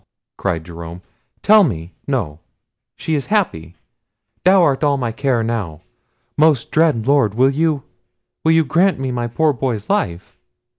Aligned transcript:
cried 0.35 0.63
Jerome, 0.63 1.03
"tell 1.43 1.63
me—no—she 1.63 3.13
is 3.13 3.27
happy! 3.27 3.75
Thou 4.43 4.63
art 4.63 4.83
all 4.83 4.97
my 4.97 5.11
care 5.11 5.43
now!—Most 5.43 6.71
dread 6.71 7.05
Lord! 7.05 7.35
will 7.35 7.51
you—will 7.51 8.51
you 8.51 8.65
grant 8.65 8.97
me 8.97 9.11
my 9.11 9.27
poor 9.27 9.53
boy's 9.53 9.91
life?" 9.91 10.39